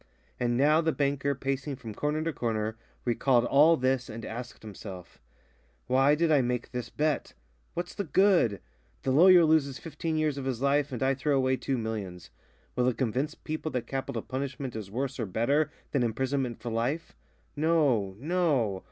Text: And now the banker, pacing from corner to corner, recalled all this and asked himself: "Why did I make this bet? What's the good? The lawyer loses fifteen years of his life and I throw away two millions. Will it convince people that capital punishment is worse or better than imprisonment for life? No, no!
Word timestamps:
And 0.39 0.57
now 0.57 0.81
the 0.81 0.91
banker, 0.91 1.35
pacing 1.35 1.75
from 1.75 1.93
corner 1.93 2.23
to 2.23 2.33
corner, 2.33 2.75
recalled 3.05 3.45
all 3.45 3.77
this 3.77 4.09
and 4.09 4.25
asked 4.25 4.63
himself: 4.63 5.21
"Why 5.85 6.15
did 6.15 6.31
I 6.31 6.41
make 6.41 6.71
this 6.71 6.89
bet? 6.89 7.35
What's 7.75 7.93
the 7.93 8.05
good? 8.05 8.61
The 9.03 9.11
lawyer 9.11 9.45
loses 9.45 9.77
fifteen 9.77 10.17
years 10.17 10.39
of 10.39 10.45
his 10.45 10.59
life 10.59 10.91
and 10.91 11.03
I 11.03 11.13
throw 11.13 11.37
away 11.37 11.55
two 11.55 11.77
millions. 11.77 12.31
Will 12.75 12.87
it 12.87 12.97
convince 12.97 13.35
people 13.35 13.69
that 13.73 13.85
capital 13.85 14.23
punishment 14.23 14.75
is 14.75 14.89
worse 14.89 15.19
or 15.19 15.27
better 15.27 15.69
than 15.91 16.01
imprisonment 16.01 16.59
for 16.61 16.71
life? 16.71 17.13
No, 17.55 18.15
no! 18.17 18.79